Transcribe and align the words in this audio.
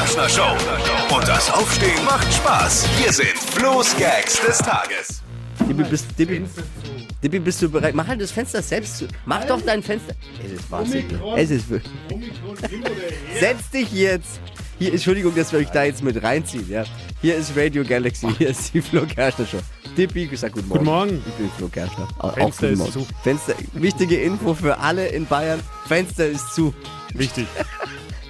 Kerschner 0.00 0.30
Show. 0.30 1.14
Und 1.14 1.28
das 1.28 1.50
Aufstehen 1.50 2.02
macht 2.06 2.32
Spaß. 2.32 2.88
Hier 2.98 3.12
sind 3.12 3.36
Flo's 3.36 3.94
Gags 3.98 4.40
des 4.40 4.56
Tages. 4.56 5.22
Dippi, 5.68 5.82
bist, 5.82 6.06
Dippi, 6.18 6.42
Dippi, 7.22 7.38
bist 7.38 7.60
du 7.60 7.68
bereit? 7.68 7.94
Mach 7.94 8.06
halt 8.06 8.18
das 8.18 8.30
Fenster 8.30 8.62
selbst 8.62 8.96
zu. 8.96 9.08
Mach 9.26 9.44
doch 9.44 9.60
dein 9.60 9.82
Fenster. 9.82 10.14
Es 10.42 10.52
ist 10.52 10.70
wahnsinnig. 10.70 11.04
Es 11.36 11.50
ist 11.50 11.68
wirklich. 11.68 11.92
Setz 13.38 13.68
dich 13.68 13.92
jetzt. 13.92 14.40
Hier, 14.78 14.92
Entschuldigung, 14.92 15.34
dass 15.34 15.52
wir 15.52 15.58
euch 15.58 15.68
da 15.68 15.84
jetzt 15.84 16.02
mit 16.02 16.22
reinziehen, 16.22 16.66
ja. 16.70 16.84
Hier 17.20 17.36
ist 17.36 17.54
Radio 17.54 17.84
Galaxy, 17.84 18.26
hier 18.38 18.48
ist 18.48 18.72
die 18.72 18.80
Flo 18.80 19.04
Kerschner 19.04 19.44
Show. 19.44 19.58
Dippi, 19.98 20.30
sag 20.34 20.52
guten 20.52 20.68
Morgen. 20.68 20.78
Guten 20.78 20.90
Morgen. 20.90 21.24
Ich 21.28 21.34
bin 21.34 21.50
Flo 21.58 21.68
Kerschner. 21.68 22.08
Auch 22.20 22.32
Fenster 22.32 22.70
ist 22.70 22.92
zu. 22.94 23.06
Fenster, 23.22 23.52
wichtige 23.74 24.22
Info 24.22 24.54
für 24.54 24.78
alle 24.78 25.08
in 25.08 25.26
Bayern. 25.26 25.60
Fenster 25.86 26.26
ist 26.26 26.54
zu. 26.54 26.72
Wichtig. 27.12 27.46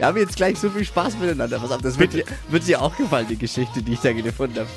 Wir 0.00 0.06
haben 0.06 0.16
jetzt 0.16 0.36
gleich 0.36 0.58
so 0.58 0.70
viel 0.70 0.86
Spaß 0.86 1.18
miteinander. 1.18 1.58
Pass 1.58 1.70
auf, 1.72 1.82
das 1.82 1.98
wird 1.98 2.14
dir, 2.14 2.24
wird 2.48 2.66
dir 2.66 2.80
auch 2.80 2.96
gefallen, 2.96 3.26
die 3.28 3.36
Geschichte, 3.36 3.82
die 3.82 3.92
ich 3.92 4.00
da 4.00 4.14
gefunden 4.14 4.60
habe. 4.60 4.68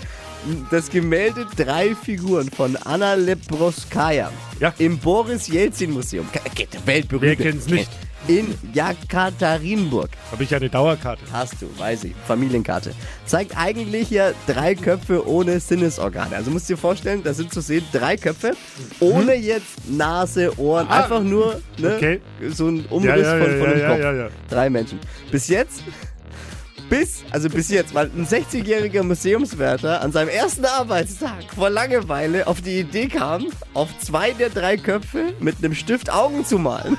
Das 0.69 0.89
Gemälde 0.89 1.47
Drei 1.55 1.95
Figuren 1.95 2.51
von 2.51 2.75
Anna 2.75 3.13
Lebroskaya 3.13 4.29
Ja. 4.59 4.73
im 4.79 4.97
Boris 4.97 5.47
Jelzin 5.47 5.91
Museum. 5.91 6.27
Weltberühmt. 6.83 7.21
Wer 7.21 7.35
kennt's 7.37 7.67
nicht? 7.67 7.89
In 8.27 8.55
Jekaterinburg. 8.73 10.09
Habe 10.31 10.43
ich 10.43 10.55
eine 10.55 10.69
Dauerkarte. 10.69 11.23
Hast 11.31 11.61
du, 11.61 11.67
weiß 11.77 12.05
ich. 12.05 12.13
Familienkarte. 12.25 12.93
Zeigt 13.25 13.57
eigentlich 13.57 14.09
ja 14.09 14.31
drei 14.47 14.75
Köpfe 14.75 15.27
ohne 15.27 15.59
Sinnesorgane. 15.59 16.35
Also 16.35 16.49
musst 16.49 16.69
du 16.69 16.73
dir 16.73 16.79
vorstellen, 16.79 17.21
da 17.21 17.33
sind 17.33 17.53
zu 17.53 17.59
sehen 17.59 17.83
drei 17.91 18.15
Köpfe 18.15 18.53
ohne 19.01 19.35
jetzt 19.35 19.89
Nase, 19.89 20.57
Ohren. 20.57 20.87
Ah, 20.87 21.03
einfach 21.03 21.21
nur 21.21 21.61
ne, 21.77 21.95
okay. 21.95 22.21
so 22.49 22.69
ein 22.69 22.85
Umriss 22.85 23.25
ja, 23.25 23.37
von, 23.37 23.51
ja, 23.51 23.57
von 23.57 23.69
dem 23.71 23.79
ja, 23.79 23.87
Kopf. 23.89 23.99
ja, 23.99 24.13
ja. 24.13 24.29
Drei 24.49 24.69
Menschen. 24.69 24.99
Bis 25.29 25.49
jetzt, 25.49 25.83
bis, 26.89 27.23
also 27.31 27.49
bis 27.49 27.69
jetzt, 27.69 27.93
weil 27.93 28.09
ein 28.15 28.25
60-jähriger 28.25 29.03
Museumswärter 29.03 30.01
an 30.01 30.11
seinem 30.11 30.29
ersten 30.29 30.63
Arbeitstag 30.63 31.43
vor 31.55 31.69
Langeweile 31.69 32.47
auf 32.47 32.61
die 32.61 32.79
Idee 32.79 33.07
kam, 33.07 33.47
auf 33.73 33.89
zwei 33.99 34.31
der 34.31 34.49
drei 34.49 34.77
Köpfe 34.77 35.33
mit 35.39 35.57
einem 35.57 35.75
Stift 35.75 36.11
Augen 36.11 36.45
zu 36.45 36.57
malen. 36.57 36.97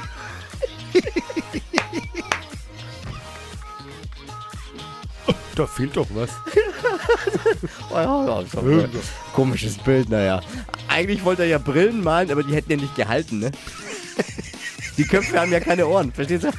Da 5.54 5.66
fehlt 5.68 5.96
doch 5.96 6.08
was. 6.10 6.30
Oh 7.90 7.94
ja, 7.94 8.26
ja, 8.26 8.38
ein 8.38 8.90
komisches 9.32 9.78
Bild, 9.78 10.08
naja. 10.08 10.40
Eigentlich 10.88 11.24
wollte 11.24 11.42
er 11.42 11.48
ja 11.48 11.58
Brillen 11.58 12.02
malen, 12.02 12.30
aber 12.32 12.42
die 12.42 12.54
hätten 12.54 12.72
ja 12.72 12.76
nicht 12.76 12.96
gehalten, 12.96 13.38
ne? 13.38 13.52
Die 14.96 15.04
Köpfe 15.04 15.40
haben 15.40 15.52
ja 15.52 15.60
keine 15.60 15.86
Ohren, 15.86 16.12
verstehst 16.12 16.44
du? 16.44 16.50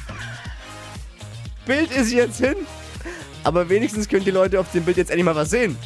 Bild 1.66 1.90
ist 1.90 2.12
jetzt 2.12 2.38
hin, 2.38 2.54
aber 3.44 3.68
wenigstens 3.68 4.08
können 4.08 4.24
die 4.24 4.30
Leute 4.30 4.60
auf 4.60 4.70
dem 4.72 4.84
Bild 4.84 4.98
jetzt 4.98 5.10
endlich 5.10 5.24
mal 5.24 5.34
was 5.34 5.50
sehen. 5.50 5.76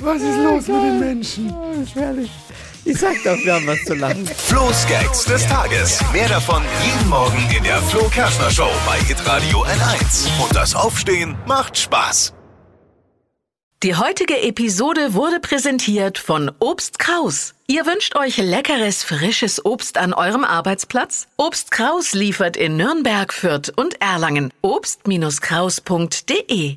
Was 0.00 0.22
ist 0.22 0.38
los 0.38 0.66
mit 0.68 0.82
den 0.82 1.00
Menschen? 1.00 1.52
Oh, 1.52 1.72
ist 1.82 1.94
herrlich. 1.94 2.30
Ich 2.84 2.98
sag 2.98 3.16
doch, 3.24 3.36
wir 3.44 3.54
haben 3.54 3.66
was 3.66 3.82
zu 3.84 3.94
lachen. 3.94 4.26
Flo's 4.26 4.86
Gags 4.86 5.24
des 5.24 5.46
Tages. 5.46 6.00
Mehr 6.12 6.28
davon 6.28 6.62
jeden 6.84 7.08
Morgen 7.08 7.48
in 7.56 7.64
der 7.64 7.80
Flo 7.82 8.08
Kerschner 8.08 8.50
Show 8.50 8.70
bei 8.86 8.98
Hitradio 9.00 9.64
N1. 9.64 10.28
Und 10.42 10.56
das 10.56 10.74
Aufstehen 10.74 11.36
macht 11.46 11.78
Spaß. 11.78 12.34
Die 13.82 13.96
heutige 13.96 14.42
Episode 14.42 15.14
wurde 15.14 15.40
präsentiert 15.40 16.18
von 16.18 16.50
Obst 16.58 16.98
Kraus. 16.98 17.54
Ihr 17.66 17.86
wünscht 17.86 18.14
euch 18.14 18.36
leckeres, 18.36 19.02
frisches 19.02 19.64
Obst 19.64 19.96
an 19.96 20.12
eurem 20.12 20.44
Arbeitsplatz? 20.44 21.28
Obst 21.38 21.70
Kraus 21.70 22.12
liefert 22.12 22.58
in 22.58 22.76
Nürnberg, 22.76 23.32
Fürth 23.32 23.72
und 23.74 23.98
Erlangen. 24.02 24.52
Obst-Kraus.de 24.60 26.76